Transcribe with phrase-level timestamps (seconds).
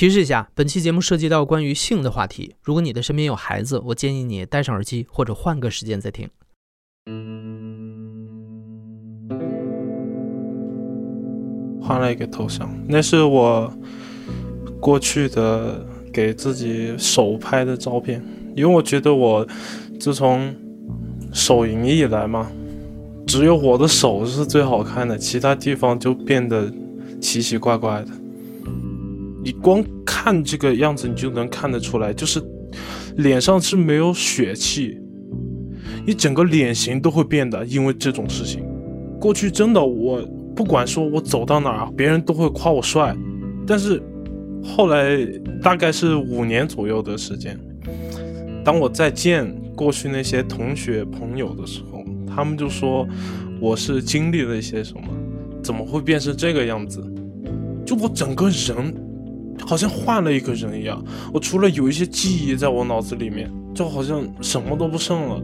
[0.00, 6.26] 提示一下，本期节目涉及到关于性的话题，如果你的身边有孩子，我建议你戴上耳机或者换个时间再听。
[11.82, 13.70] 换了一个头像，那是我
[14.80, 18.24] 过去的给自己手拍的照片，
[18.56, 19.46] 因为我觉得我
[20.00, 20.56] 自从
[21.30, 22.50] 手淫以来嘛，
[23.26, 26.72] 只有我的手是最好看的，其他地方就变得
[27.20, 28.19] 奇奇怪怪的。
[29.44, 32.42] 你光看这个样子，你就能看得出来，就是
[33.16, 34.98] 脸上是没有血气，
[36.06, 38.62] 你整个脸型都会变的，因为这种事情。
[39.20, 40.22] 过去真的我。
[40.52, 43.16] 不管说我走到哪儿，别人都会夸我帅，
[43.66, 44.02] 但是
[44.62, 45.16] 后来
[45.62, 47.58] 大概是五年左右的时间，
[48.62, 53.08] 当我再见过去那些同学朋友的时候，他们就说
[53.58, 55.02] 我是经历了一些什么，
[55.62, 57.00] 怎么会变成这个样子？
[57.86, 58.94] 就我整个人
[59.66, 65.42] 好像换了一个人一样，我除了有一些记忆在我脑子里面，就好像什么都不剩了。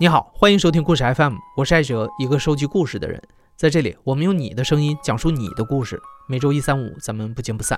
[0.00, 3.20] 你好，欢迎收听故事 FM，我是艾哲，一个收集故事的人。
[3.56, 6.00] 在这里，我们用你的声音讲述你的故事。
[6.28, 7.76] 每周一、三、五，咱们不见不散。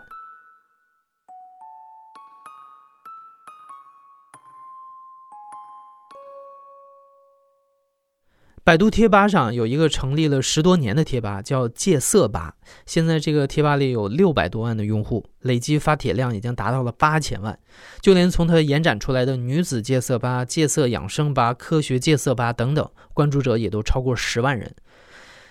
[8.70, 12.54] 百度贴吧上有一个成立了十多年的贴吧，叫“戒色吧”。
[12.86, 17.58] 现在这个贴吧里有六百多万的用户，累计发帖量已经达到了八千万。
[18.00, 24.72] 就连从它延展出来的女子戒色吧、戒色养生吧、科学戒色吧等等，关注者也都超过十万人。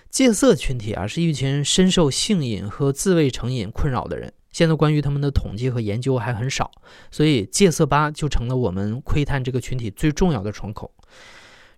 [0.10, 4.32] 戒色群体啊，是一群深受性瘾和自慰成瘾困扰的人。
[4.54, 6.72] 现在关于他们的统计和研究还很少，
[7.12, 10.90] 所以戒色吧就成了我们窥探这个群体最重要的窗口。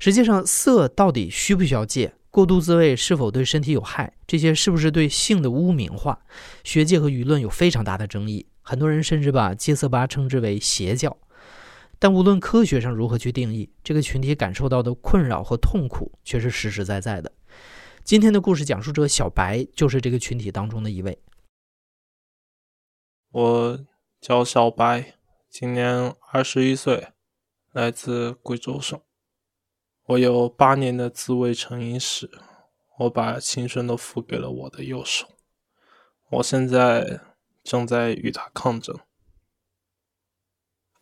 [0.01, 2.15] 实际上，色到底需不需要戒？
[2.31, 4.11] 过度自慰是否对身体有害？
[4.25, 6.17] 这些是不是对性的污名化？
[6.63, 8.47] 学界和舆论有非常大的争议。
[8.63, 11.15] 很多人甚至把戒色吧称之为邪教。
[11.99, 17.31] 但无论科学上如何去定义，这个群体感受到的困扰和痛苦却是实实在在的。
[18.03, 21.19] 今天的故事讲述者小白就是这个群体当中的一位。
[23.29, 23.85] 我
[24.19, 25.13] 叫小白，
[25.47, 27.09] 今年二十一岁，
[27.71, 28.99] 来自贵州省。
[30.05, 32.29] 我有八年的自慰成瘾史，
[32.99, 35.27] 我把青春都付给了我的右手，
[36.29, 37.21] 我现在
[37.63, 38.99] 正在与他抗争。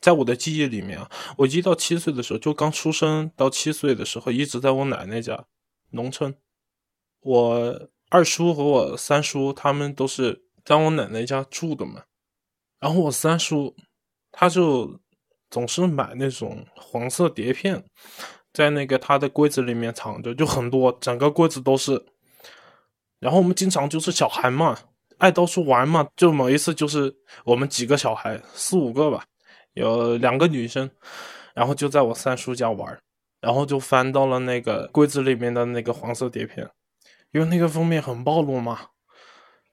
[0.01, 5.45] 在我的记忆里面啊，我一到七岁的时候，就刚出生到七岁的时候，一直在我奶奶家，
[5.89, 6.35] 农村。
[7.21, 12.03] 我二叔和我三叔他们都是在我奶奶家住的嘛，
[12.79, 13.75] 然后我三叔
[14.31, 15.01] 他就
[15.49, 17.85] 总是买那种黄色碟片。
[18.59, 22.05] 在那个他的柜子里面藏着，就很多，整个柜子都是。
[23.19, 24.77] 然后我们经常就是小孩嘛，
[25.17, 27.15] 爱到处玩嘛，就某一次就是
[27.45, 29.23] 我们几个小孩，四五个吧，
[29.75, 30.91] 有两个女生，
[31.53, 32.99] 然后就在我三叔家玩，
[33.39, 36.69] 然后就翻到了那个柜子里面的那个黄色碟片，
[37.31, 38.87] 因为那个封面很暴露嘛，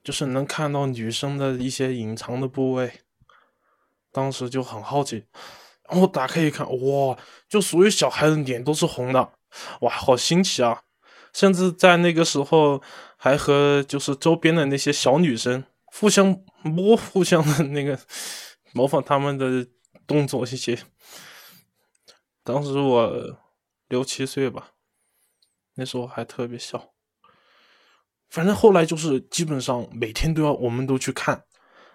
[0.04, 2.92] 就是能看到女生的一些隐藏的部位，
[4.12, 5.24] 当时就很好奇。
[5.88, 7.16] 然后打开一看，哇，
[7.48, 9.32] 就所有小孩的脸都是红的，
[9.80, 10.82] 哇，好新奇啊！
[11.32, 12.82] 甚至在那个时候，
[13.16, 17.98] 还和就是周边的那些小女生互相摸，互相的那个
[18.72, 19.66] 模仿他们的
[20.06, 20.78] 动作一些。
[22.42, 23.38] 当时我
[23.88, 24.70] 六七岁吧，
[25.74, 26.92] 那时候还特别小。
[28.28, 31.44] 反正后来就是基本上每天都要，我们都去看，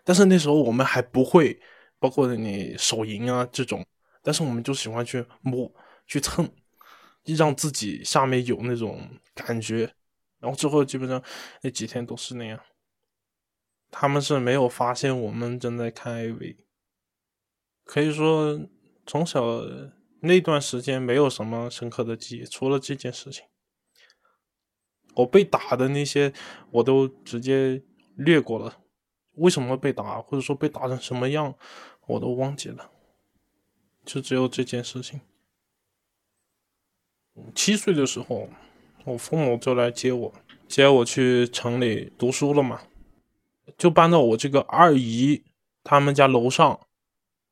[0.04, 1.60] 但是那时候我们还不会。
[2.02, 3.86] 包括你手淫啊这种，
[4.24, 5.72] 但是我们就喜欢去摸、
[6.08, 6.50] 去蹭，
[7.26, 9.94] 让自己下面有那种感觉。
[10.40, 11.22] 然后之后基本上
[11.62, 12.60] 那几天都是那样。
[13.92, 16.58] 他们是没有发现我们正在看 AV，
[17.84, 18.60] 可以说
[19.06, 19.62] 从小
[20.22, 23.46] 那段时间没有什么深刻的记忆，除了这件事情。
[25.14, 26.34] 我被打的那些
[26.72, 27.84] 我都直接
[28.16, 28.80] 略过了。
[29.36, 31.56] 为什么被打，或者说被打成什么样？
[32.08, 32.90] 我都忘记了，
[34.04, 35.22] 就只有这件事情。
[37.56, 38.50] 七岁的时候，
[39.06, 40.34] 我父母就来接我，
[40.68, 42.82] 接我去城里读书了嘛，
[43.78, 45.44] 就搬到我这个二姨
[45.84, 46.80] 他们家楼上。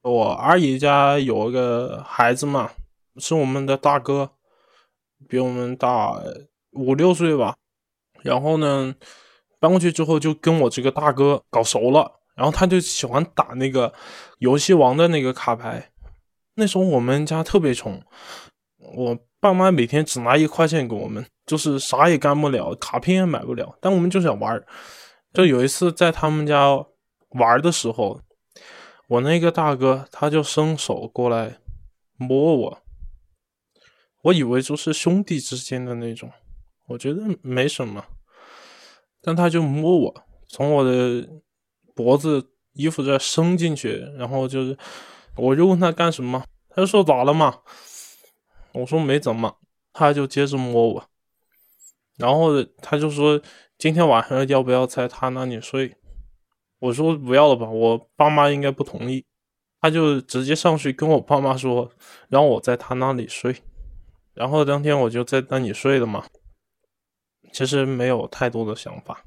[0.01, 2.72] 我二姨家有一个孩子嘛，
[3.18, 4.31] 是我们的大哥，
[5.28, 6.22] 比我们大
[6.72, 7.57] 五六岁吧。
[8.22, 8.96] 然后呢，
[9.60, 12.19] 搬过去之后就跟我这个大哥搞熟了。
[12.39, 13.94] 然后他就喜欢打那个
[14.38, 15.91] 游戏王的那个卡牌，
[16.56, 18.01] 那时候我们家特别穷，
[18.95, 23.77] 我爸妈每天只拿一块钱给我们，就是啥也干不了，卡片也买不了。
[23.81, 24.63] 但我们就想玩。
[25.33, 26.69] 就有一次在他们家
[27.31, 28.21] 玩的时候，
[29.09, 31.57] 我那个大哥他就伸手过来
[32.15, 32.81] 摸我，
[34.24, 36.31] 我以为就是兄弟之间的那种，
[36.88, 38.06] 我觉得没什么，
[39.21, 41.27] 但他就摸我，从我的
[42.00, 44.78] 脖子衣服在伸进去，然后就是。
[45.36, 47.60] 我就问他干什么，他就说咋了嘛？
[48.74, 49.57] 我说没怎么，
[49.94, 51.10] 他就接着摸我，
[52.18, 53.42] 然后他就说
[53.78, 55.96] 今天晚上要不要在他那里睡？
[56.80, 59.25] 我说不要了吧，我爸妈应该不同意。
[59.80, 61.90] 他就直接上去跟我爸妈说，
[62.28, 63.56] 让我在他那里睡。
[64.34, 66.25] 然后当天我就在那里睡了嘛。
[67.54, 69.24] 其实没有太多的想法，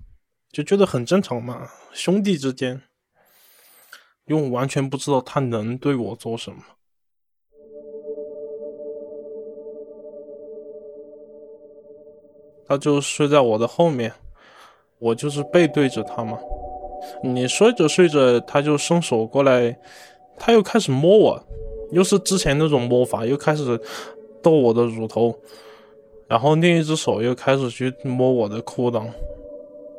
[0.53, 2.83] 就觉得很正常嘛，兄弟之间。
[4.27, 6.59] 因为我完全不知道他能对我做什么，
[12.67, 14.13] 他就睡在我的后面，
[14.99, 16.39] 我就是背对着他嘛。
[17.25, 19.77] 你睡着睡着，他就伸手过来，
[20.39, 21.43] 他又开始摸我，
[21.91, 23.81] 又是之前那种摸法，又开始
[24.41, 25.37] 逗我的乳头，
[26.29, 29.11] 然后另一只手又开始去摸我的裤裆，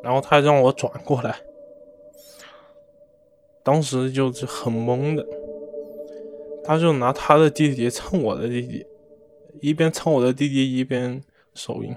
[0.04, 1.36] 然后他让我转过来。
[3.64, 5.26] 当时就是很懵的，
[6.64, 8.86] 他就拿他的弟弟蹭我的弟弟，
[9.62, 11.24] 一边蹭我的弟弟一边
[11.54, 11.96] 手淫。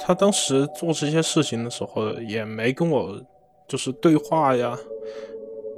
[0.00, 3.20] 他当时做这些事情的时候也没跟我
[3.68, 4.76] 就是对话呀，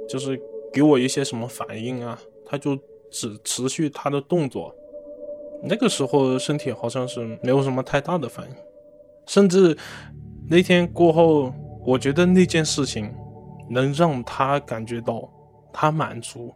[0.07, 0.39] 就是
[0.73, 2.77] 给我一些什么反应啊，他就
[3.11, 4.75] 只持续他的动作。
[5.63, 8.55] 那个时候身体好像是没有什么太大的反应，
[9.29, 9.77] 甚至
[10.49, 11.53] 那天过后，
[11.85, 13.13] 我觉得那件事情。
[13.71, 15.29] 能让他感觉到
[15.71, 16.51] 他满足，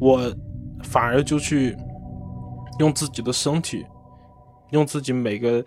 [0.00, 0.20] 我
[0.82, 1.76] 反而就去
[2.80, 3.86] 用自己的身体，
[4.70, 5.64] 用自己每个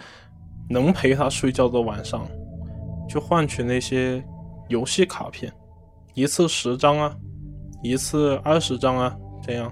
[0.70, 2.28] 能陪他睡觉的晚上，
[3.08, 4.22] 去换取那些
[4.68, 5.50] 游戏卡片，
[6.16, 7.16] 一次十张啊，
[7.81, 9.72] 一次二十张啊，这样，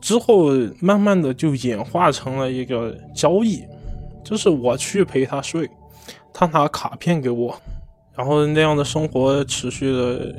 [0.00, 0.48] 之后
[0.80, 3.64] 慢慢的就演化成了一个交易，
[4.26, 5.70] 就是我去陪他睡，
[6.34, 7.56] 他拿卡片给我。
[8.12, 10.34] 然后那样的生活持续了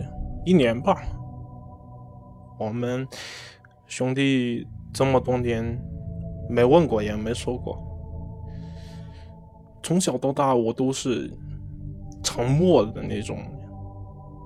[0.45, 1.01] 一年吧。
[2.59, 3.07] 我们
[3.85, 5.79] 兄弟这么多年
[6.49, 7.81] 没问过也没说过，
[9.81, 11.31] 从小到大我都是
[12.21, 13.39] 沉默的那种，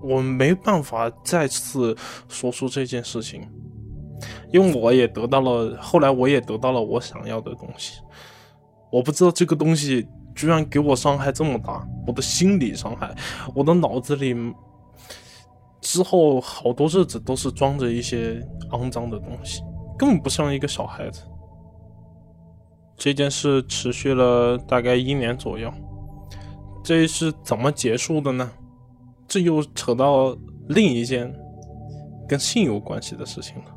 [0.03, 1.97] 我没办法再次
[2.27, 3.47] 说出这件事情，
[4.51, 8.01] 因为我也得到了，后来我也得到了我想要的东西，
[8.91, 10.07] 我不知道这个东西。
[10.33, 13.13] 居然给我伤害这么大，我的心理伤害，
[13.53, 14.33] 我的脑子里
[15.81, 18.41] 之后好多日子都是装着一些
[18.71, 19.61] 肮脏的东西，
[19.99, 21.21] 根本不像一个小孩子。
[22.95, 25.69] 这件事持续了大概一年左右，
[26.81, 28.49] 这是怎么结束的呢？
[29.27, 30.33] 这又扯到
[30.69, 31.31] 另一件
[32.25, 33.75] 跟性有关系的事情了，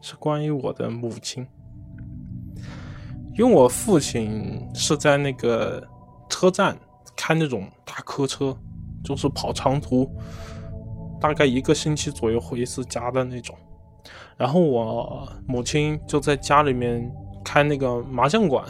[0.00, 1.44] 是关于我的母亲。
[3.38, 5.80] 因为我父亲是在那个
[6.28, 6.76] 车站
[7.16, 8.54] 开那种大客车，
[9.04, 10.10] 就是跑长途，
[11.20, 13.54] 大概一个星期左右回一次家的那种。
[14.36, 17.08] 然后我母亲就在家里面
[17.44, 18.64] 开那个麻将馆，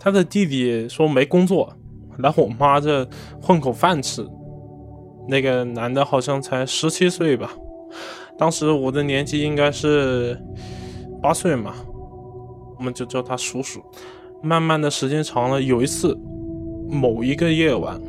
[0.00, 1.70] 他的弟弟说没工作，
[2.16, 3.06] 来我妈这
[3.42, 4.26] 混口饭吃。
[5.28, 7.52] 那个男的好像才十七岁吧，
[8.38, 10.42] 当时我的年纪应该是
[11.20, 11.74] 八岁嘛。
[12.78, 13.82] 我们就叫他叔叔。
[14.42, 16.16] 慢慢的时间长了，有一次，
[16.88, 18.00] 某一个夜晚，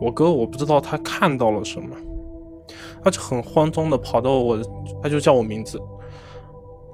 [0.00, 1.96] 我哥我不知道他看到了什么，
[3.02, 4.58] 他就很慌张的跑到我，
[5.02, 5.80] 他就叫我名字，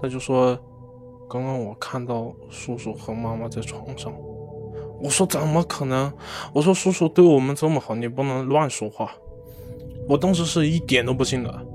[0.00, 0.56] 他就说
[1.28, 4.12] ：“刚刚我看到叔叔和妈妈在床上。”
[5.02, 6.12] 我说：“怎么可能？”
[6.52, 9.10] 我说：“叔叔对我们这么好，你不能乱说话。”
[10.06, 11.66] 我当时是一点都不信的，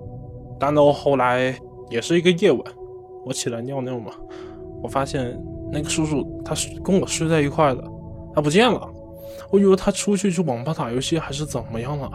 [0.59, 2.61] 但到后来也是一个夜晚，
[3.25, 4.11] 我起来尿尿嘛。
[4.81, 5.37] 我发现
[5.71, 7.83] 那个叔叔他是跟我睡在一块的，
[8.33, 8.87] 他不见了。
[9.51, 12.11] 我以为他出去去网吧打游戏还是怎么样了。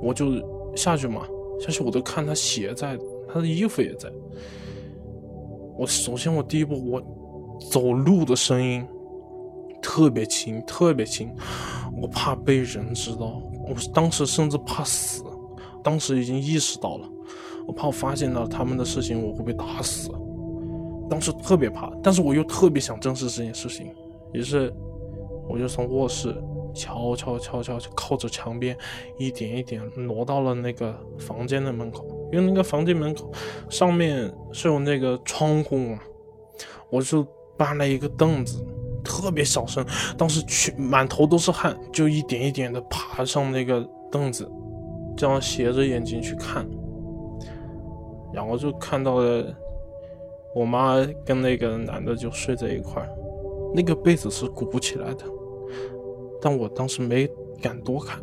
[0.00, 0.34] 我就
[0.76, 1.22] 下去嘛，
[1.60, 2.98] 下去我都看他鞋在，
[3.32, 4.10] 他的衣服也在。
[5.76, 7.02] 我首先我第一步我
[7.70, 8.86] 走路的声音
[9.80, 11.30] 特别轻，特别轻，
[12.00, 13.42] 我怕被人知道。
[13.64, 15.22] 我当时甚至怕死，
[15.82, 17.08] 当时已经意识到了，
[17.66, 20.10] 我怕我发现了他们的事情，我会被打死。
[21.12, 23.94] 当时特别怕，但是我又特别想正视这件事情，
[24.32, 24.72] 于是
[25.46, 26.34] 我就从卧室
[26.74, 28.74] 悄悄悄悄靠着墙边，
[29.18, 33.30] 一点一点挪到了那个房间的门口，因为那个房间门口
[33.68, 35.98] 上面是有那个窗户嘛，
[36.88, 37.26] 我就
[37.58, 38.64] 搬了一个凳子，
[39.04, 39.84] 特别小声，
[40.16, 44.50] 当时去满头都是汗，就一点一点的爬上那个凳子，
[45.14, 46.66] 这样斜着眼睛去看，
[48.32, 49.54] 然后就看到了
[50.54, 53.02] 我妈跟那个男的就睡在一块，
[53.74, 55.24] 那个被子是鼓不起来的。
[56.40, 57.28] 但我当时没
[57.60, 58.20] 敢多看，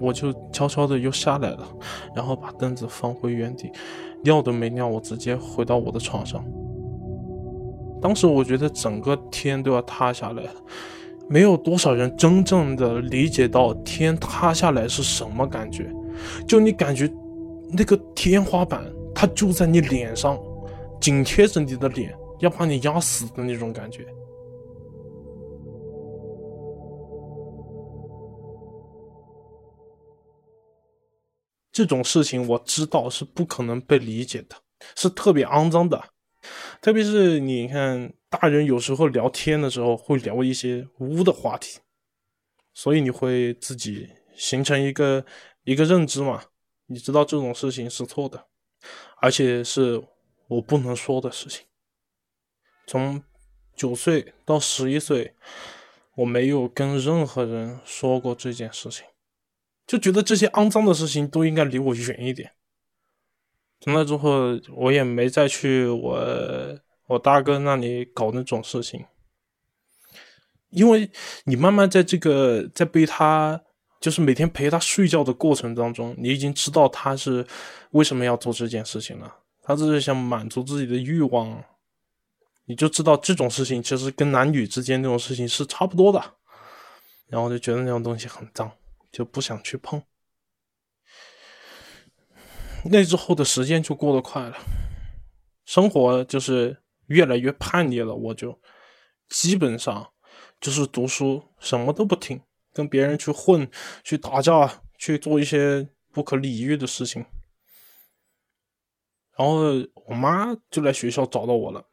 [0.00, 1.66] 我就悄悄的又下来了，
[2.14, 3.70] 然后把凳子放回原地，
[4.24, 6.44] 尿都没尿，我直接回到我的床上。
[8.00, 10.50] 当时我觉得整个天都要塌下来了，
[11.28, 15.88] 没有多少人真正的理解到天塌下来是什么感觉，
[16.46, 17.08] 就你感觉
[17.70, 18.84] 那个天花板
[19.14, 20.36] 它就在你脸上，
[21.02, 24.06] 紧贴着你的脸，要把你压死的那种感觉。
[31.72, 34.54] 这种事情我知道是不可能被理解的，
[34.94, 36.00] 是特别肮脏的。
[36.80, 41.80] 特别是你看，大人有时候聊天的时候会聊一些污的话题，
[42.74, 45.24] 所以你会自己形成一个
[45.64, 46.42] 一个认知嘛？
[46.86, 48.46] 你知道这种事情是错的，
[49.20, 50.00] 而且是
[50.52, 51.66] 我不能说的事情。
[52.86, 53.22] 从
[53.74, 55.34] 九岁到十一岁，
[56.16, 59.06] 我没有跟任何人说过这件事情。
[59.86, 62.52] 就觉得这些肮脏的事情都应该离我远一点。
[63.80, 66.78] 从那之后，我也没再去我
[67.08, 69.04] 我大哥那里搞那种事情，
[70.70, 71.10] 因为
[71.44, 73.60] 你慢慢在这个在被他
[74.00, 77.44] 就是每天陪他睡觉的过程当中，你已经知道他是
[77.90, 79.41] 为什么要做这件事情了。
[79.62, 81.64] 他只是想满足自己的欲望，
[82.66, 86.34] 你就知道这种事情其实跟男女之间这种事情是差不多的，
[87.28, 88.70] 然后就觉得那种东西很脏。
[89.12, 90.02] 就不想去碰。
[92.86, 94.56] 那之后的时间就过得快了，
[95.66, 98.14] 生活就是越来越叛逆了。
[98.14, 98.58] 我就
[99.28, 100.10] 基本上
[100.58, 102.40] 就是读书，什么都不听，
[102.72, 103.70] 跟别人去混，
[104.02, 107.22] 去打架，去做一些不可理喻的事情。
[109.42, 109.56] 然后
[110.06, 111.84] 我妈就来学校找到我了，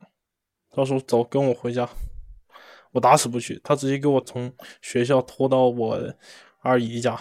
[0.69, 1.89] 她说：“走，跟我回家。”
[2.93, 4.53] 我打死不去，她直接给我从
[4.83, 5.99] 学校拖到我。
[6.61, 7.17] 二姨家，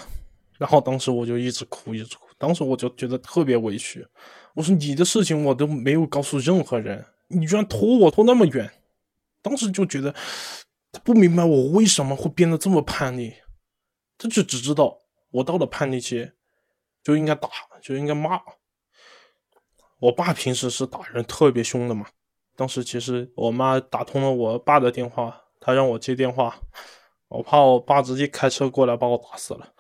[0.58, 2.26] 然后当时我就一直哭，一直哭。
[2.36, 4.04] 当时我就觉得特别委屈，
[4.52, 8.68] 我说你的事情我都没有告诉任何人，你居然拖我拖那么远。
[9.40, 10.12] 当时就觉得
[10.90, 13.32] 他不明白我为什么会变得这么叛逆，
[14.18, 14.98] 他就只知道
[15.30, 16.32] 我到了叛逆期
[17.04, 17.48] 就应该打，
[17.80, 18.40] 就应该骂。
[19.98, 22.06] 我爸平时是打人特别凶的嘛。
[22.56, 26.60] 当时其实我妈打通了我爸的电话，他让我接电话。
[27.28, 29.74] 我怕我爸直接开车过来把我打死了。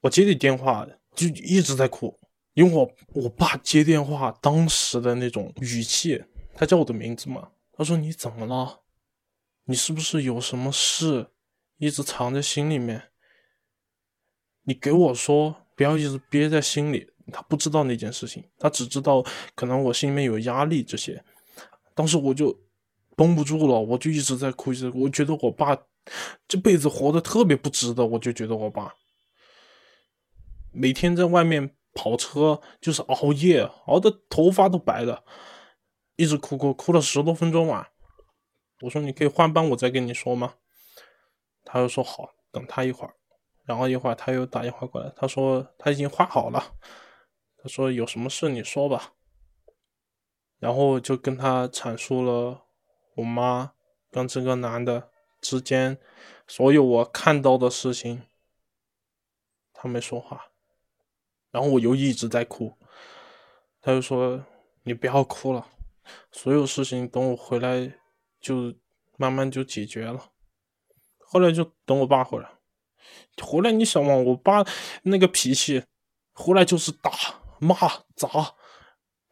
[0.00, 2.18] 我接的电话就一直在哭，
[2.54, 6.24] 因为我我爸接电话当时的那种语气，
[6.54, 7.50] 他叫我的名字嘛。
[7.72, 8.80] 他说：“你怎么了？
[9.64, 11.30] 你是不是有什么事
[11.76, 13.10] 一直藏在心里面？
[14.62, 21.22] 你给我说，不要一直憋在心里。”他不知道那件事情，他只知道可能我心里面有压力这些。
[21.94, 22.56] 当时我就
[23.16, 25.76] 绷不住了，我就一直在哭，一直我觉得我爸。
[26.46, 28.92] 这辈子活得特别不值得，我就觉得我爸
[30.70, 35.24] 每天在外面跑车，就是熬夜，熬的头发都白了，
[36.16, 37.88] 一直哭哭哭了十多分钟啊！
[38.82, 40.56] 我说你可以换班，我再跟你说吗？
[41.64, 43.14] 他又说好，等他一会儿。
[43.64, 46.62] 然后一会儿他又打电话过来，他说他已经换好了，
[47.64, 49.14] 他说有什么事你说吧。
[50.60, 52.66] 然后就跟他阐述了
[53.16, 53.72] 我妈
[54.12, 55.10] 跟这个男的。
[55.40, 55.98] 之间，
[56.46, 58.22] 所有我看到的事情，
[59.74, 60.52] 他没说话，
[61.50, 62.78] 然后我又一直在哭，
[63.82, 64.42] 他就说
[64.84, 65.68] ：“你不要哭了，
[66.32, 67.92] 所有事情等我回来
[68.40, 68.74] 就
[69.18, 70.30] 慢慢就解决了。”
[71.20, 72.50] 后来就等我爸回来，
[73.42, 74.64] 回来你想嘛，我爸
[75.02, 75.84] 那个脾气，
[76.32, 77.12] 回来就是打、
[77.64, 77.74] 骂、
[78.14, 78.28] 砸，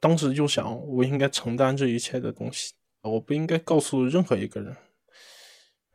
[0.01, 2.73] 当时就想，我应该承担这一切的东西，
[3.03, 4.75] 我不应该告诉任何一个人。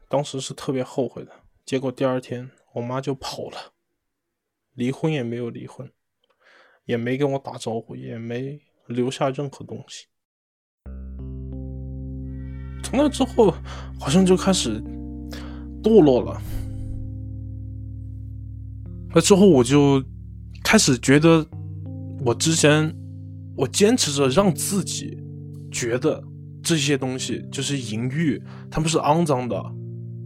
[0.07, 1.31] 当时是特别后悔的，
[1.65, 3.73] 结果第二天我妈就跑了，
[4.75, 5.91] 离婚也没有离婚，
[6.85, 10.05] 也没跟我打招呼，也没留下任何东西。
[12.83, 13.51] 从那之后，
[13.99, 14.79] 好像就开始
[15.83, 16.39] 堕落了。
[19.13, 20.01] 那之后我就
[20.63, 21.45] 开始觉得，
[22.27, 22.93] 我之前
[23.55, 25.17] 我坚持着让自己
[25.71, 26.21] 觉得
[26.61, 28.37] 这些东西就是淫欲，
[28.69, 29.55] 他们是肮脏的。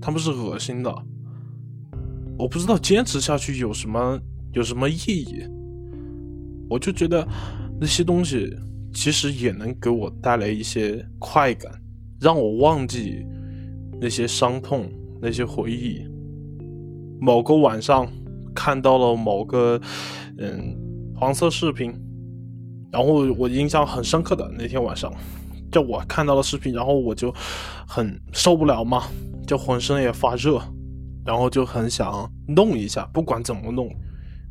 [0.01, 0.91] 他们是恶心的，
[2.39, 4.19] 我不知道坚持下去有什么
[4.51, 5.43] 有什么意义。
[6.67, 7.23] 我就觉得
[7.79, 8.51] 那些东西
[8.91, 11.71] 其实也能给我带来一些快感，
[12.19, 13.23] 让我忘记
[14.01, 14.91] 那些伤痛、
[15.21, 16.01] 那些回忆。
[17.19, 18.11] 某个晚上
[18.55, 19.79] 看到了某个
[20.39, 20.75] 嗯
[21.21, 21.93] 黄色视频，
[22.91, 25.13] 然后我印象很深刻的那天晚上，
[25.71, 27.31] 就我看到了视频，然后我就
[27.87, 29.03] 很受不了嘛，
[29.45, 30.59] 就浑身也发热，
[31.23, 33.87] 然后就很想弄一下，不管怎么弄，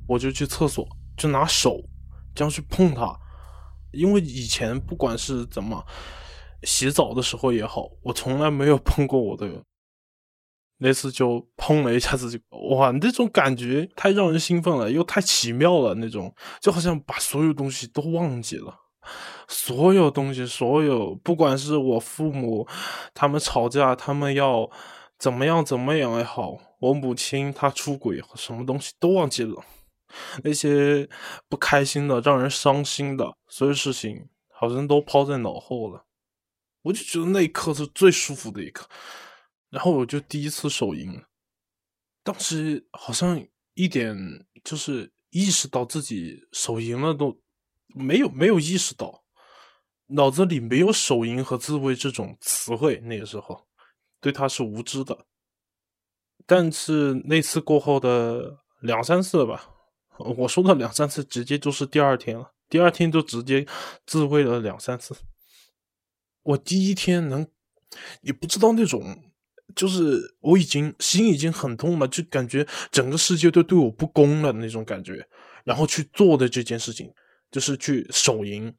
[0.06, 0.86] 我就去厕所，
[1.16, 1.82] 就拿手。
[2.36, 3.18] 这样去碰它，
[3.90, 5.84] 因为以前不管是怎么
[6.62, 9.50] 洗澡的时候也好，我从来没有碰过我的。
[10.80, 12.38] 那次就碰了一下子就，
[12.74, 18.74] 哇，那种感觉太让人兴奋了，又太奇妙了，那种就好像把所有东西都忘记了，
[19.46, 22.66] 所有东西，所有不管是我父母
[23.12, 24.70] 他们吵架，他们要
[25.18, 29.62] 怎么样怎么样也好，我母亲她出轨，什么东西都忘记了。
[30.42, 31.08] 那些
[31.48, 36.04] 不开心的、让人伤心的所有事情，好像都抛在脑后了。
[36.82, 38.88] 我就觉得那一刻是最舒服的一刻。
[39.70, 41.22] 然后我就第一次手淫，
[42.22, 43.42] 当时好像
[43.74, 44.14] 一点
[44.62, 47.40] 就是意识到自己手淫了都
[47.86, 49.24] 没有，没有意识到，
[50.08, 52.98] 脑子里没有手淫和自慰这种词汇。
[53.00, 53.66] 那个时候
[54.20, 55.26] 对他是无知的。
[56.46, 59.76] 但是那次过后的两三次吧。
[60.18, 62.52] 我说的两三次，直接就是第二天了。
[62.68, 63.66] 第二天就直接
[64.04, 65.16] 自慰了两三次。
[66.42, 67.48] 我第一天能，
[68.20, 69.29] 也不知道那种，
[69.74, 75.26] 就是我已经心已经很痛了，就感觉整个世界都对我不公了那种感觉。
[75.64, 77.12] 然后去做的这件事情，
[77.50, 78.74] 就是去手淫。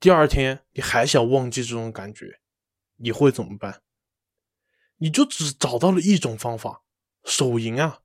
[0.00, 2.40] 第二天你还想忘记这种感觉，
[2.96, 3.82] 你会怎么办？
[4.98, 6.82] 你就只找到了一种方法，
[7.24, 8.00] 手淫啊。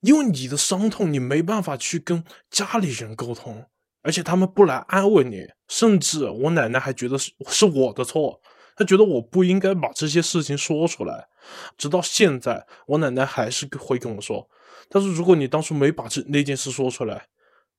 [0.00, 3.66] 因为你的伤痛，你没办法去跟家里人沟通，
[4.02, 8.40] 而且他们不来安慰你，甚至我奶奶还觉得是是我的错，
[8.76, 11.28] 他觉得我不应该把这些事情说出来。
[11.76, 14.48] 直到现在，我奶奶还是会跟我说
[14.90, 17.28] ：“但是如果你当初没把这那件事说出来，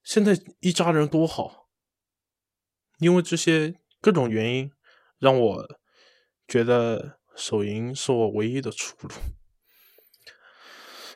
[0.04, 1.68] 现在一家人多好。”
[3.00, 4.72] 因为这些各种原因，
[5.20, 5.80] 让我
[6.48, 9.14] 觉得手淫是我唯一的出路。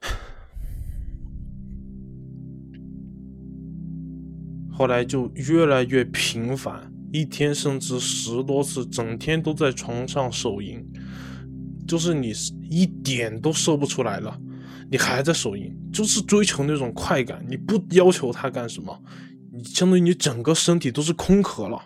[4.71, 10.81] 后来就越来越频繁，一天甚至十多次，整天都在床上手淫，
[11.87, 12.31] 就是你
[12.69, 14.39] 一点都射不出来了，
[14.89, 17.45] 你还在手淫，就是追求那种快感。
[17.49, 18.97] 你不要求他干什么，
[19.51, 21.81] 你相当于你整个身体都是空壳了，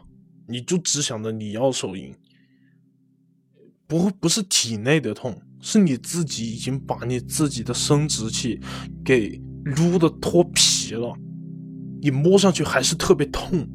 [0.48, 2.14] 你就只想着你要手淫。
[3.88, 8.60] 不不是体内的痛，是你自己已经把你自己的生殖器
[9.04, 11.16] 给撸的脱皮了。
[12.02, 13.68] 你摸上去还是特别痛，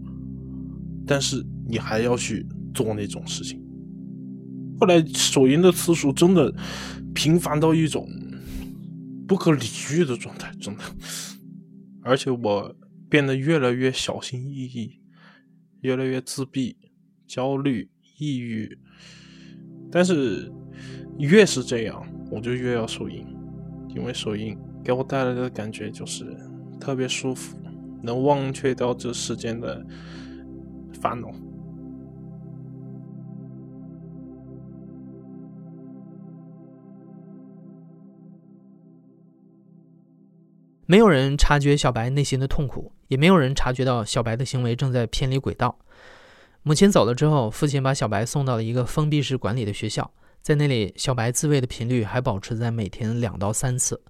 [1.11, 3.61] 但是你还要去做那种事情。
[4.79, 6.55] 后来手淫的次数真的
[7.12, 8.09] 频繁到一种
[9.27, 10.85] 不可理喻的状态，真的。
[12.05, 12.73] 而且我
[13.09, 15.01] 变得越来越小心翼翼，
[15.81, 16.77] 越来越自闭、
[17.27, 18.79] 焦虑、抑郁。
[19.90, 20.49] 但是
[21.18, 23.27] 越是这样，我就越要手淫，
[23.96, 26.25] 因为手淫给我带来的感觉就是
[26.79, 27.59] 特别舒服。
[28.01, 29.85] 能忘却掉这世间的
[31.01, 31.29] 烦恼。
[40.87, 45.79] 没有人察觉小白内心的痛苦，也没有人察觉到小白的行为正在偏离轨道。
[46.63, 54.03] 母亲走了之后，父亲把小白送到了一个封闭式管理的学校，在那里，小白自慰的频率还保持在每天两到三次。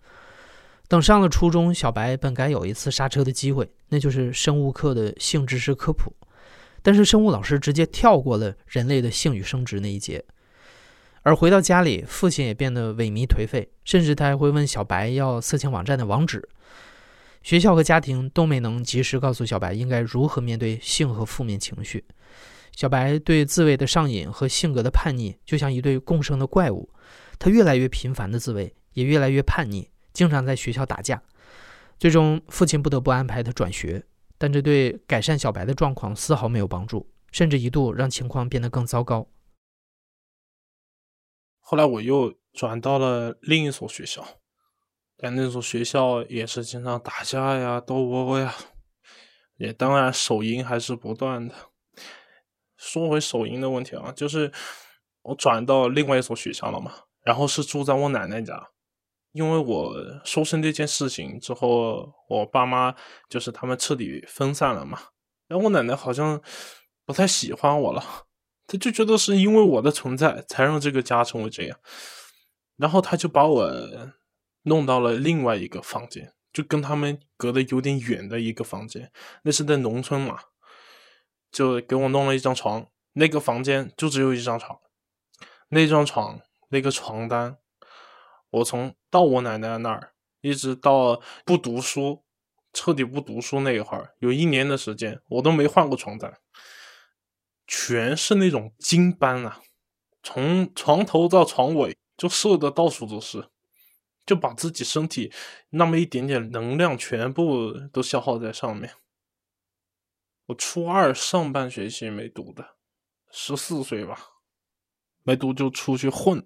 [0.89, 6.13] 等上了初中，小白本该有一次刹车的机会，那就是生物课的性知识科普。
[6.83, 10.25] 但是生物老师直接跳过了人类的性与生殖那一节。
[11.23, 16.49] 而回到家里，父亲也变得萎靡颓废，甚至他还会问小白要色情网站的网址。
[17.43, 22.05] 学校和家庭都没能及时告诉小白应该如何面对性和负面情绪。
[22.75, 26.89] 小白对自慰的上瘾和性格的叛逆，就像一对共生的怪物。
[27.39, 29.89] 他越来越频繁的自慰，也越来越叛逆。
[30.13, 31.23] 经常在学校打架，
[31.99, 34.03] 最终父亲不得不安排他转学，
[34.41, 39.29] 但这对改善小白的状况丝毫没有帮助，甚至一度让情况变得更糟糕。
[41.59, 44.27] 后来我又转到了另一所学校，
[45.19, 48.55] 但那所学校也是经常打架呀、斗殴呀，
[49.59, 51.55] 也当然手淫还是不断的。
[52.79, 54.51] 说回手淫的问题啊，就是
[55.21, 56.91] 我转到另外一所学校了嘛，
[57.23, 58.71] 然后是住在我奶奶家。
[59.33, 62.95] 因为我收身这件事情之后，我爸妈
[63.29, 64.99] 就是他们彻底分散了嘛。
[65.47, 66.41] 然后我奶奶好像
[67.05, 68.03] 不太喜欢我了，
[68.67, 71.79] 她就觉得是因为我的存在才让这个家成为这样。
[72.77, 73.73] 然后她就把我
[74.63, 79.13] 弄到了另外一个房间，就跟他们隔得有点远的一个房间。
[79.45, 80.39] 那是在农村嘛，
[81.53, 82.89] 就给我弄了一张床。
[83.13, 84.79] 那个房间就只有一张床，
[85.69, 86.41] 那张床
[86.71, 87.60] 那个床单。
[88.51, 92.25] 我从到我奶奶那儿，一直到不读书，
[92.73, 96.39] 彻底不读书那一会儿，有一年的时间，我都没换过床单，
[97.67, 99.61] 全是那种金斑啊，
[100.23, 103.49] 从床头到床尾就射的到处都是，
[104.27, 105.33] 就把自己身体
[105.71, 108.95] 那么一点点能量全部都消耗在上面。
[110.47, 112.77] 我初二上半学期没读的，
[113.31, 114.19] 十四岁吧，
[115.23, 116.45] 没读就出去混。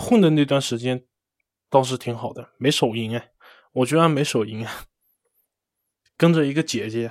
[0.00, 1.04] 混的那段时间
[1.68, 3.32] 倒是挺好的，没手淫哎，
[3.72, 4.86] 我居然没手淫啊！
[6.16, 7.10] 跟着一个姐姐，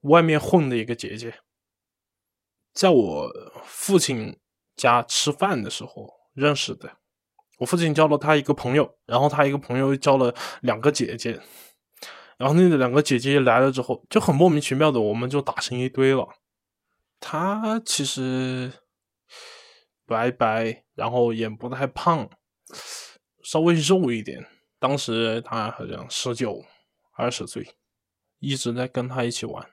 [0.00, 1.38] 外面混的一个姐姐，
[2.72, 3.32] 在我
[3.64, 4.40] 父亲
[4.74, 6.98] 家吃饭的时候认识的。
[7.58, 11.40] 我父亲交了他一个朋友，然后他一个朋友交了两个姐姐，
[12.38, 16.28] 然后那两个姐姐来了之后，就很莫名其妙的，我们就打成一堆了。
[17.20, 18.72] 他其实。
[20.08, 22.28] 白白，然后也不太胖，
[23.42, 24.44] 稍微肉一点。
[24.78, 26.64] 当时他好像十九、
[27.12, 27.68] 二十岁，
[28.38, 29.68] 一直在跟他一起玩，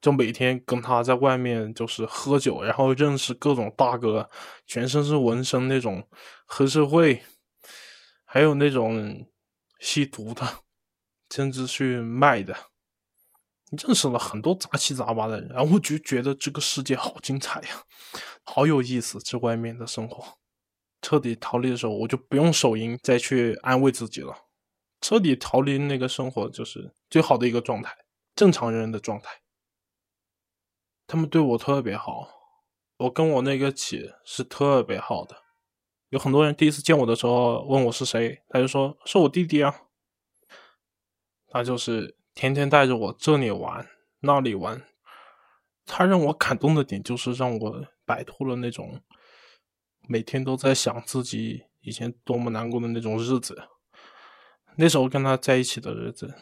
[0.00, 4.30] 就每天跟他在外面就是喝酒，然后认识各种大哥，
[4.64, 6.06] 全身是纹身那种
[6.46, 7.22] 黑社会，
[8.24, 9.26] 还有那种
[9.80, 10.46] 吸毒的，
[11.30, 12.54] 甚至去卖的，
[13.76, 17.68] 认识了很多杂七杂八的人，然后我就觉得这个世界好精彩呀。
[18.44, 20.38] 好有意思，这外面的生活。
[21.02, 24.34] 彻底逃离的时候，我就不用手淫再去安慰自己了。
[25.00, 27.94] 彻底逃离那个生活，就是最好的一个状态，
[28.34, 29.42] 正常人的状态。
[31.06, 32.28] 他们对我特别好，
[32.96, 35.36] 我跟我那个姐是特别好的。
[36.08, 39.74] 有很多人第一次见我的时候问我是谁，他就说是我弟弟啊。
[41.48, 43.88] 他就是天天带着我这里玩
[44.20, 44.86] 那里玩。
[45.86, 49.02] 他让我感动的点就是让我摆脱了那种
[50.08, 53.68] 每天都在想自己以前多么难过的那种日子。
[54.76, 56.34] 那时候跟他在一起的日子，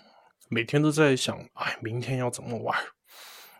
[0.48, 2.78] 每天都在想，哎，明天要怎么玩？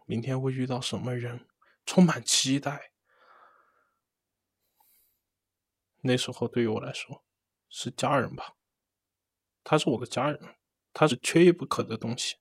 [0.07, 1.47] 明天会遇到什么人？
[1.85, 2.93] 充满期待。
[6.03, 7.25] 那时候对于我来说
[7.69, 8.55] 是家人吧，
[9.63, 10.55] 他是我的家人，
[10.93, 12.37] 他是缺一不可的东西。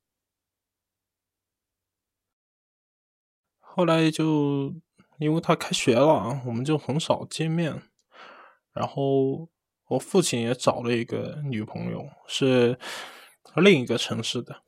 [3.59, 4.75] 后来就
[5.17, 7.83] 因为他开学了，我们就很少见面。
[8.73, 9.49] 然后
[9.87, 12.79] 我父亲也找了一个女朋友，是
[13.55, 14.63] 另一个城市的，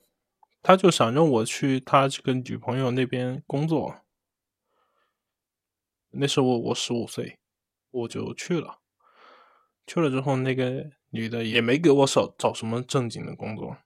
[0.62, 4.02] 他就想让我去他这个女朋友那边工作。
[6.12, 7.39] 那时候我十五岁，
[7.91, 8.82] 我就去了。
[9.88, 13.78] 去了之后，那个女的也没给我找找什么正经的工作，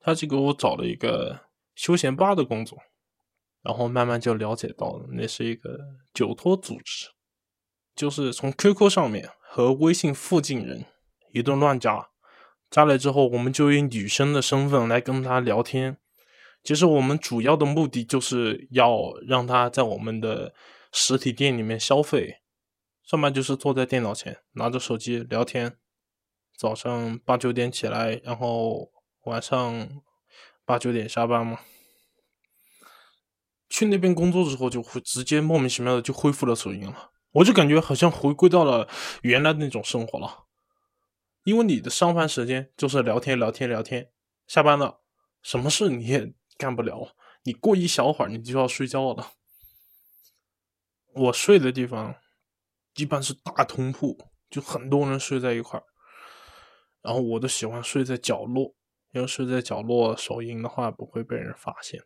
[0.00, 1.42] 她就给我找了一个
[1.74, 2.78] 休闲吧的工作。
[3.62, 5.78] 然后慢慢就了解到了，那是一个
[6.12, 7.08] 酒托组织，
[7.96, 10.84] 就是从 QQ 上面和微信附近人
[11.32, 12.10] 一顿乱加，
[12.70, 15.96] 加来之后，我们就以女生的身份来跟他聊天。
[16.62, 20.52] 其实我们主要的目的就是要让他在我们的
[20.92, 22.42] 实体店里面消费，
[23.02, 25.78] 上班就是坐在电脑前拿着手机聊天，
[26.56, 28.90] 早上八九点起来，然后
[29.24, 30.02] 晚上
[30.64, 31.60] 八九点下班嘛。
[33.68, 37.10] 去那边工作之后，就会直接莫名其妙的就恢复了手淫了。
[37.32, 38.88] 我就感觉好像回归到了
[39.22, 40.44] 原来那种生活了，
[41.42, 44.12] 因为你的上班时间就是聊天聊天聊天，
[44.46, 45.00] 下班了
[45.42, 49.32] 什么事你也干不了，你过一小会儿你就要睡觉了。
[51.12, 52.14] 我睡的地方
[52.94, 54.16] 一般是大通铺，
[54.48, 55.84] 就很多人睡在一块儿，
[57.04, 58.74] 然后我都喜欢睡在角落，
[59.12, 62.02] 因为睡在角落手淫的话不会被人发现，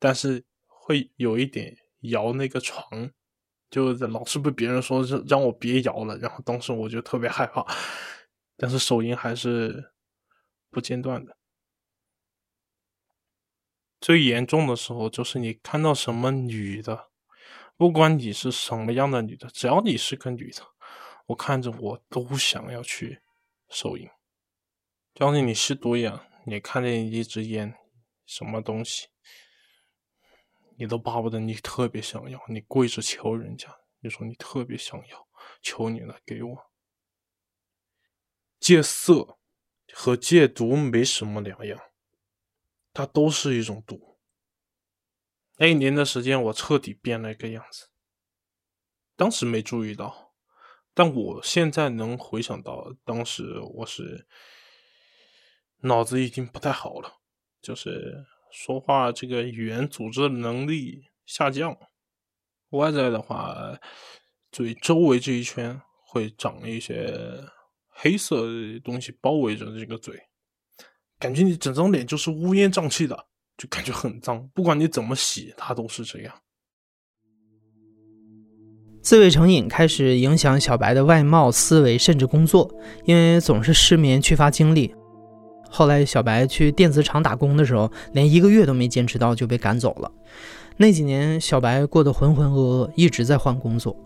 [0.00, 0.44] 但是。
[0.82, 3.12] 会有一点摇那个床，
[3.70, 7.64] 就老是被别人说让让我别摇了，然后当时我就特别害怕，
[8.56, 9.92] 但是手淫还是
[10.68, 11.36] 不间断的。
[14.00, 17.10] 最严重的时候就是你看到什么女的，
[17.76, 20.62] 不管你是什么样的女的，只要你是个女的，
[21.26, 23.20] 我看着我都想要去
[23.70, 24.10] 手淫，
[25.14, 27.74] 就像你吸毒一样，你看见一支烟，
[28.26, 29.08] 什么东西。
[30.76, 35.28] 你都巴不得你特别想要，你跪着求人家，你说你特别想要，
[35.62, 36.70] 求你了，给我。
[38.58, 39.38] 戒色
[39.92, 41.78] 和戒毒没什么两样，
[42.92, 44.18] 它都是一种毒。
[45.56, 47.90] 那一年的时间，我彻底变了一个样子。
[49.16, 50.29] 当时没注意到，
[51.02, 54.26] 但我现在能回想到，当时我是
[55.78, 57.10] 脑子已经不太好了，
[57.62, 61.74] 就是说话这个语言组织能力下降。
[62.72, 63.56] 外在的话，
[64.52, 67.18] 嘴周围这一圈会长一些
[67.88, 70.20] 黑色的东西包围着这个嘴，
[71.18, 74.46] 感觉你整张脸就是乌烟瘴气的，就感觉很脏。
[74.50, 76.42] 不管你怎么洗，它都是这样。
[79.02, 82.70] 自慰成瘾开始影响小白的外貌、思维，甚至工作，
[83.04, 84.94] 因为总是失眠、缺乏精力。
[85.70, 90.10] 后来，小白去电子厂打工的时候，连一个月都没坚持到就被赶走了。
[90.76, 93.96] 那几年，小白过得浑浑噩噩，一直在换工作。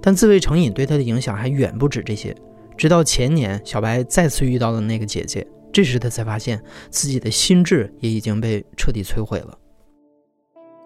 [0.00, 2.34] 但自慰成瘾对他的影响还远不止这些。
[2.76, 9.58] 直到前年，小白再次遇到了那个姐姐，这时他才发现自己的心智也已经被彻底摧毁了。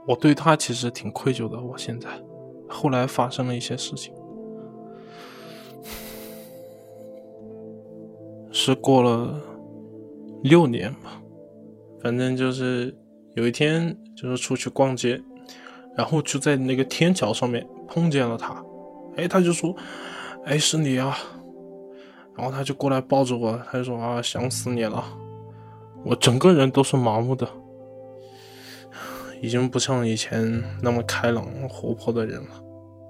[0.08, 1.60] 我对他其实挺愧疚的。
[1.60, 2.08] 我现在，
[2.72, 4.12] 后来发生了一些事情，
[8.50, 9.40] 是过了
[10.42, 11.22] 六年吧，
[12.02, 12.96] 反正就是
[13.34, 15.22] 有一天，就是出去逛街。
[15.94, 18.64] 然后就在那个天桥上面碰见了他，
[19.14, 19.76] 哎，他就说
[20.46, 21.14] ：“哎，是你啊！”
[22.34, 25.04] 然后他就过来抱着我，他就说：“啊，想死你了！”
[26.02, 27.46] 我整个人都是麻木的，
[29.42, 32.48] 已经不像以前那么开朗活泼的人了。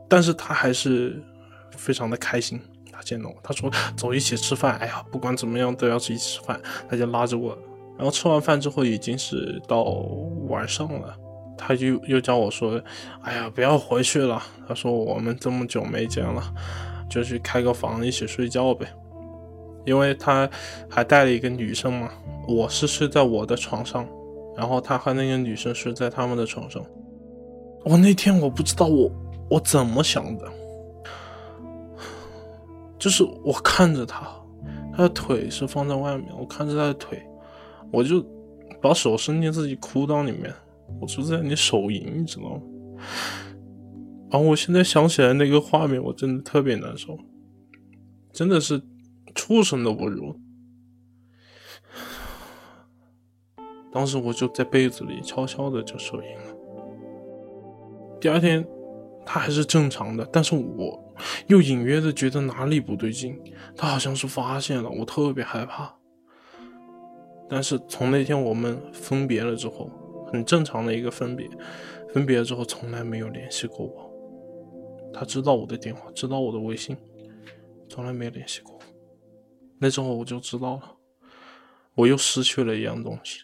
[0.08, 1.22] 但是他还是
[1.76, 7.56] 非常的开心，他见到我，他说：“走，一起吃饭。”哎呀，不管怎么样都要一起吃饭，他就拉着我。
[7.96, 9.82] 然后吃完饭之后已经是到
[10.48, 11.14] 晚上了。
[11.56, 12.82] 他就又叫我说
[13.22, 16.42] ：“哎呀，不要回去了。”他说：“我们这么久没见了，
[17.08, 18.86] 就去开个房一起睡觉呗。”
[19.84, 20.48] 因为他
[20.88, 22.10] 还带了一个女生嘛，
[22.48, 24.08] 我是睡在我的床上，
[24.56, 26.84] 然后他和那个女生睡在他们的床上。
[27.84, 29.10] 我那天我不知道我
[29.50, 30.48] 我怎么想的，
[32.98, 34.28] 就是我看着他，
[34.94, 37.20] 他的腿是放在外面，我看着他的腿，
[37.90, 38.24] 我就
[38.80, 40.52] 把手伸进自己裤裆里面。
[41.00, 42.60] 我就在你手淫，你知道吗？
[44.30, 44.38] 啊！
[44.38, 47.18] 我现在想起来那个画面，我真的特别难受，
[48.30, 48.80] 真的是
[49.34, 50.38] 畜生都不如。
[53.92, 56.56] 当时我就在被子里悄悄的就手淫了。
[58.20, 58.66] 第二天，
[59.26, 61.14] 他还是正常的，但是我
[61.46, 63.38] 又隐约的觉得哪里不对劲，
[63.76, 65.94] 他好像是发现了，我特别害怕。
[67.48, 69.90] 但是从那天我们分别了之后。
[70.32, 71.46] 很正常的一个分别，
[72.14, 74.10] 分别了之后从来没有联系过我。
[75.12, 76.96] 他知道我的电话，知道我的微信，
[77.86, 78.78] 从来没有联系过。
[79.78, 80.96] 那之后我就知道了，
[81.94, 83.42] 我又失去了一样东西。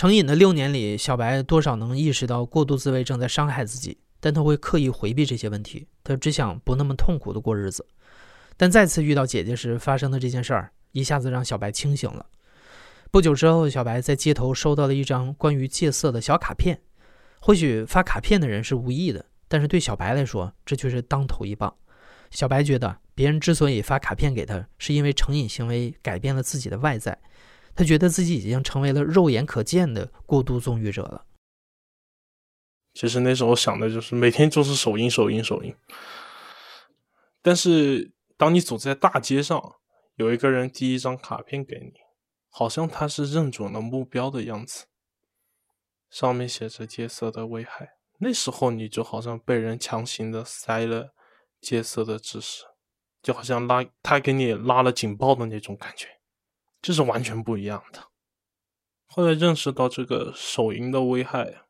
[0.00, 7.86] 成瘾的六年里，小白多少能意识到过度自慰正在伤害自己，但他会刻意回避这些问题，他只想不那么痛苦的过日子。
[8.56, 12.24] 但再次遇到姐姐时发生的这件事儿，一下子让小白清醒了。
[13.10, 16.80] 不久之后，小白在街头收到了一张关于戒色的小卡片。
[17.38, 21.74] 或许发卡片的人是无意的，但是对小白来说，这却是当头一棒。
[22.30, 27.18] 小白觉得，别人之所以发卡片给他，是因为成瘾行为改变了自己的外在。
[27.74, 31.26] 他觉得自己已经成为了肉眼可见的过度纵欲者了。
[32.94, 35.74] 其实那时候想的就是每天就是手淫、手淫、手淫。
[37.42, 39.76] 但是当你走在大街上，
[40.16, 41.92] 有一个人递一张卡片给你。
[42.52, 44.86] 好像他是认准了目标的样子，
[46.10, 47.92] 上面写着戒色的危害。
[48.18, 51.14] 那时候你就好像被人强行的塞了
[51.60, 52.64] 戒色的知识，
[53.22, 56.08] 就好像拉他给你拉了警报的那种感觉，
[56.82, 58.08] 这是完全不一样的。
[59.06, 61.62] 后来认识到这个手淫的危害，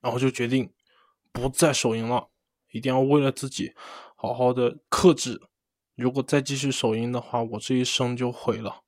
[0.00, 0.72] 然后就决定
[1.32, 2.30] 不再手淫了，
[2.72, 3.74] 一定要为了自己
[4.16, 5.40] 好好的克制。
[5.94, 8.82] 如果再继续手淫的话，我这一生就毁了。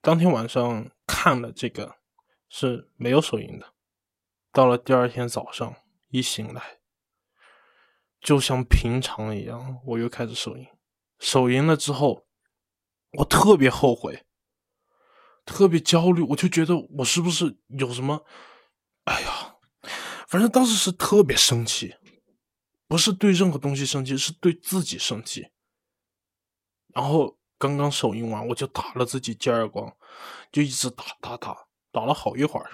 [0.00, 1.96] 当天晚上看了这个
[2.48, 3.72] 是没有手淫的，
[4.52, 5.74] 到了第二天早上
[6.08, 6.78] 一醒来，
[8.20, 10.66] 就像平常一样，我又开始手淫。
[11.18, 12.26] 手淫了之后，
[13.12, 14.24] 我特别后悔，
[15.44, 18.24] 特别焦虑，我就觉得我是不是有什么？
[19.04, 19.56] 哎呀，
[20.28, 21.94] 反正当时是特别生气，
[22.88, 25.48] 不是对任何东西生气，是对自己生气，
[26.94, 27.38] 然后。
[27.58, 29.96] 刚刚手淫完，我就打了自己几耳光，
[30.50, 31.56] 就一直打打打，
[31.92, 32.68] 打了好一会儿，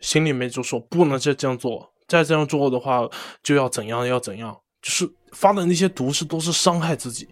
[0.00, 3.06] 心里面就说不能再这样做，再这样做的话
[3.42, 7.28] 就要怎样要怎样，就是发的那些毒誓都是伤害自己，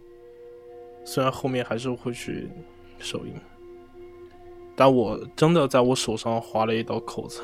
[1.05, 2.49] 虽然后面还是会去
[2.99, 3.35] 手淫，
[4.75, 7.41] 但我真的在我手上划了一道口子，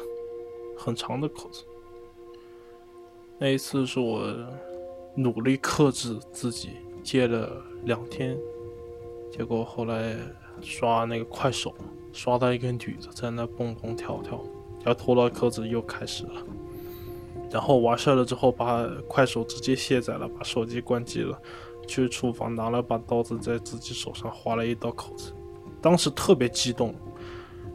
[0.76, 1.64] 很长的口子。
[3.38, 4.34] 那一次是我
[5.14, 6.70] 努力克制自己，
[7.02, 8.36] 戒了两天，
[9.30, 10.16] 结果后来
[10.60, 11.74] 刷那个快手，
[12.12, 14.42] 刷到一个女的在那蹦蹦跳跳，
[14.84, 16.42] 要脱了裤子又开始了。
[17.50, 21.40] 然后完事了之后，把快手直接卸载了，把手机关机了，
[21.90, 25.32] 去厨房拿了把刀子，在自己手上划了一道口子。
[25.82, 26.94] 当时特别激动，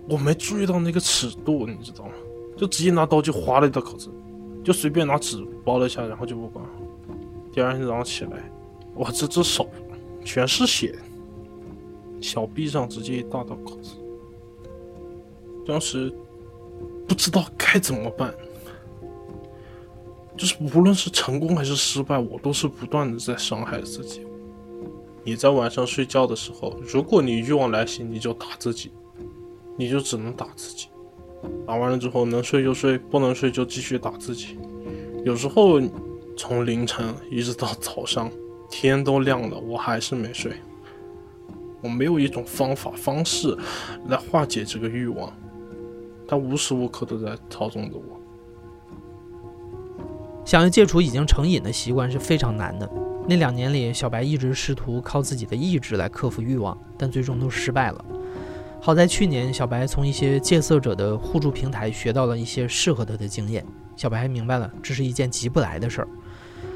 [0.07, 2.11] 我没注意到那个尺度，你知道吗？
[2.55, 4.09] 就直接拿刀就划了一道口子，
[4.63, 6.71] 就随便拿纸包了一下，然后就不管了。
[7.51, 8.49] 第二天早上起来，
[8.93, 9.69] 我这只手
[10.23, 10.97] 全是血，
[12.21, 13.95] 小臂上直接一大道口子。
[15.67, 16.13] 当时
[17.07, 18.33] 不知道该怎么办。
[20.37, 24.25] 就是无论是成功还是失败，我都是不断的在伤害自己。
[25.23, 28.91] 你在晚上睡觉的时候，如果你欲望来袭，你就打自己，
[29.77, 30.87] 你就只能打自己。
[31.65, 34.57] 打完了之后，能睡就睡，不能睡就继续打自己。
[35.23, 35.81] 有时候
[36.37, 38.29] 从凌晨一直到早上，
[38.69, 40.53] 天都亮了，我还是没睡。
[41.81, 43.55] 我没有一种方法方式
[44.07, 45.31] 来化解这个欲望，
[46.27, 48.14] 它无时无刻都在操纵着我。
[50.45, 52.87] 想要戒除已经成瘾的习惯是非常难的。
[53.27, 58.05] 那两年里，小白一直试图靠自己的意志来克服欲望，但最终都失败了。
[58.79, 63.65] 好在去年，小白从一些戒色者的互助平台学到了一些适合他的经验。
[63.95, 66.07] 小白还明白了这是一件急不来的事儿，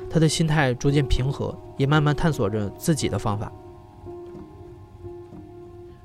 [0.09, 3.51] 他的心态逐渐平和，也慢慢探索着自己的方法。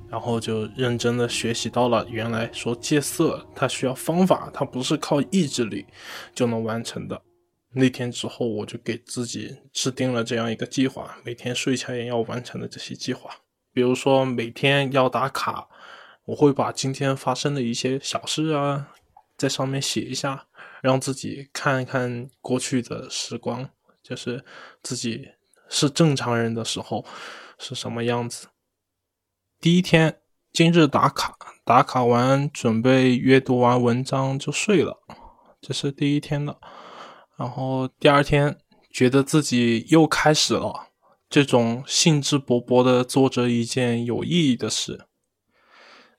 [0.07, 5.87] 然后就认真的学习到了，原来说戒色它需要方法，它不是靠意志力
[6.35, 7.19] 就能完成的。
[7.77, 13.29] 那天之后，我就给自己制定了这样一个计划，每天睡前要完成的这些计划。
[13.73, 15.67] 比如说，每天要打卡，
[16.23, 18.93] 我会把今天发生的一些小事啊，
[19.37, 20.47] 在上面写一下，
[20.81, 23.69] 让自己看一看过去的时光，
[24.01, 24.45] 就是
[24.81, 25.27] 自己
[25.67, 27.05] 是正常人的时候
[27.59, 28.47] 是什么样子。
[29.59, 30.21] 第一天，
[30.53, 31.35] 今日打卡，
[31.65, 35.01] 打卡完准备阅读完文章就睡了，
[35.59, 36.57] 这是第一天的。
[37.37, 38.57] 然后第二天
[38.89, 40.87] 觉得自己又开始了
[41.29, 45.05] 这种兴致勃勃的做着一件有意义的事，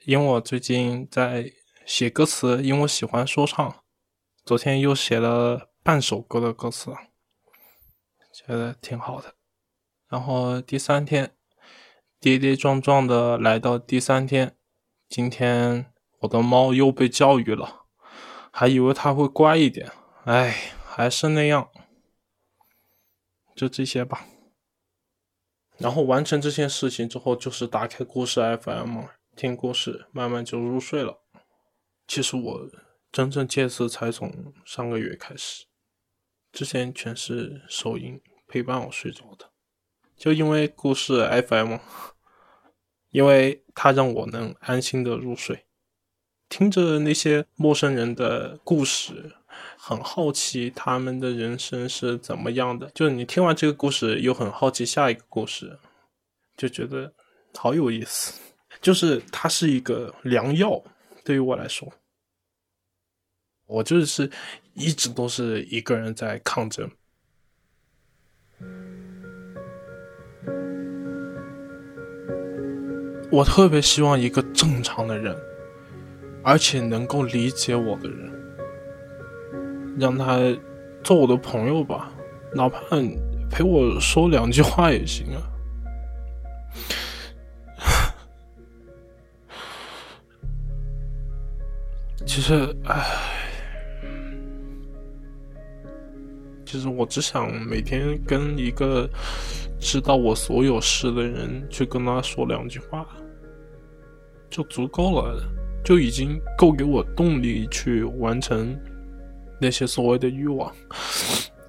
[0.05, 1.50] 因为我最近在
[1.87, 3.76] 写歌词，因为我喜欢说唱，
[4.44, 6.90] 昨天又写了半首歌的歌词，
[8.35, 9.35] 觉得挺好的。
[10.11, 11.35] 然后第三天
[12.20, 14.55] 跌跌撞撞的来到第三天，
[15.09, 15.87] 今天
[16.20, 17.87] 我的猫又被教育了，
[18.50, 19.90] 还以为它会乖一点，
[20.24, 20.72] 哎。
[20.97, 21.71] 还是那样，
[23.55, 24.27] 就这些吧。
[25.77, 29.03] 然后完成这件事情之后，就是打开故事 FM
[29.37, 31.23] 听故事，慢慢就入睡了。
[32.09, 32.71] 其实我
[33.13, 35.67] 真正戒色才从上个月开始，
[36.51, 39.51] 之前全是手淫陪伴我睡着的。
[40.17, 41.77] 就因为故事 FM，
[43.11, 45.67] 因为它让我能安心的入睡，
[46.49, 49.37] 听着那些陌生人的故事。
[49.88, 55.79] 很好奇他们的人生是怎么样的，就是你听完这个故事，又很好奇下一个故事，
[56.57, 57.12] 就觉得
[57.55, 58.35] 好有意思。
[58.81, 60.83] 就是它是一个良药，
[61.22, 61.88] 对于我来说，
[63.66, 64.29] 我就是
[64.75, 66.90] 一直都是一个人在抗争。
[73.31, 75.37] 我特别希望一个正常的人，
[76.42, 78.35] 而且能够理解我的人。
[79.99, 80.39] 让他
[81.03, 82.13] 做我的朋友吧，
[82.55, 82.79] 哪怕
[83.51, 85.41] 陪我说两句话也行啊。
[92.27, 93.05] 其实，唉，
[96.65, 99.09] 其实我只想每天跟一个
[99.79, 103.07] 知道我所有事的人去跟他说两句话，
[104.51, 105.40] 就足够了，
[105.85, 108.79] 就已经够给我动力去完成。
[109.59, 110.71] 那些所谓的欲望，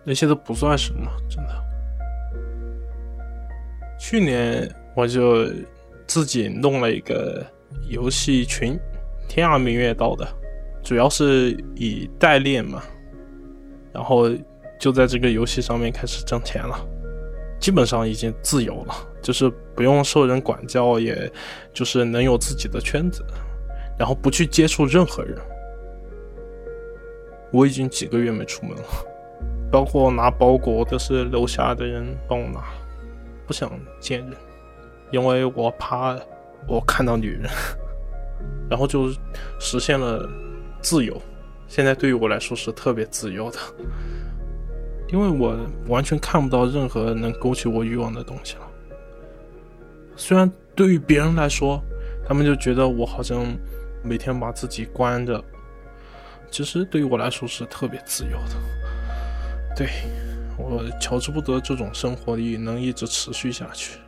[0.04, 1.64] 那些都不算什么，真的。
[4.00, 5.48] 去年我就
[6.06, 7.46] 自己弄了一个
[7.90, 8.80] 游戏群，
[9.28, 10.28] 天涯明月刀的，
[10.84, 12.84] 主要是以代练嘛，
[13.92, 14.30] 然后
[14.80, 16.80] 就在这个游戏上面开始挣钱了，
[17.60, 21.30] 基本上已经自由了，就是不用受人管教，也
[21.74, 23.26] 就是能有自己的圈子，
[23.98, 25.38] 然后不去接触任何人。
[27.52, 28.84] 我已经几个月没出门了，
[29.72, 32.64] 包括拿包裹都是楼下的人帮我拿，
[33.46, 34.34] 不想见人。
[35.12, 36.18] 因为我怕
[36.68, 37.50] 我看到女人，
[38.70, 39.10] 然后就
[39.60, 40.28] 实现了
[40.82, 41.16] 自由。
[41.68, 43.58] 现在对于我来说是特别自由的，
[45.10, 48.62] 因为我完全看不到任何能勾起我欲望的东西了。
[50.16, 51.82] 虽然对于别人来说，
[52.26, 53.46] 他们就觉得我好像
[54.04, 55.42] 每天把自己关着，
[56.50, 58.56] 其实对于我来说是特别自由的。
[59.76, 59.90] 对
[60.58, 64.00] 我求之不得这种生活力能一直持续下去，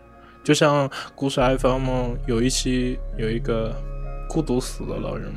[0.43, 3.75] 就像故事 FM 有一期有一个
[4.27, 5.31] 孤独死的老人。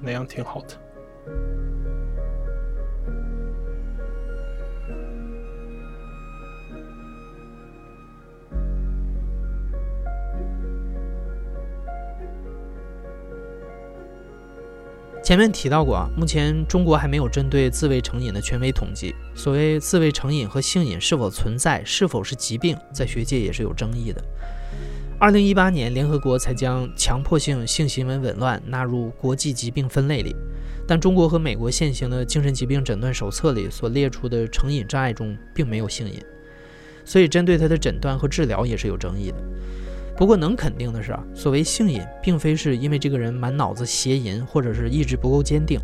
[0.00, 0.68] 那样挺好的。
[15.28, 19.14] 前面提到过啊，目前中国还没有针对自慰成瘾的权威统计。
[19.34, 24.24] 所谓自慰成瘾和性瘾是否存在，是否是疾病，在学界也是有争议的。
[25.20, 30.34] 二零一八年，联合国才将强迫性性行为紊乱纳入国际疾病分类里，
[30.86, 36.24] 但中国和美国现行的精神疾病诊断手册里所列出的成瘾障碍中并没有性瘾，
[37.04, 39.36] 所以针对它的诊断和治疗也是有争议的。
[40.18, 45.78] 不过能肯定的是啊，所谓性瘾，并非是因为这个人满脑子邪淫或者是意志不够坚定，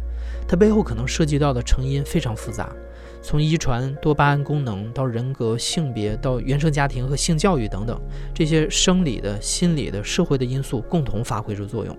[0.48, 2.74] 它背后可能涉及到的成因非常复杂。
[3.22, 7.96] 从遗传、多巴胺功能到人格、性别，到原生家庭和性教育等等，
[8.34, 11.96] 这些生理的、心理的、社会的因素共同发挥着作用。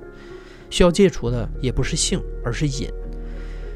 [0.69, 2.89] 需要戒除的也不是性，而是瘾。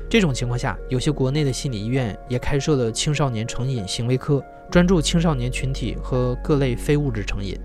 [0.09, 7.57] 这种情况下，有些国内的心理医院也开设了青少年成瘾行为科，专注青少年群体和各类非物质成瘾。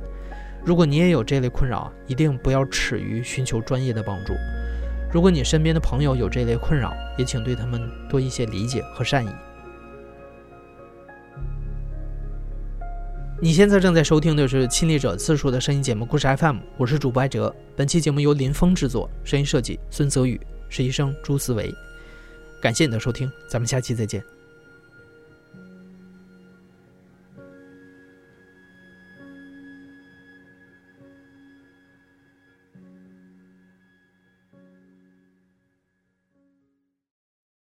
[0.64, 4.32] 如果你也有这类困扰，一定不要耻于寻求专业的帮助。
[5.12, 9.28] 如果你身边的朋友有这类困扰，也请对他们多一些理解和善意。
[13.42, 17.54] 你现在正在收听的是亲历者自述的声音节目《故事 FM》，我是主播艾哲。
[17.76, 20.40] 本期节目由林峰制作，声音设计孙泽宇，
[20.70, 21.70] 实习生朱思维。
[22.62, 24.33] 感谢你的收听，咱们下期再见。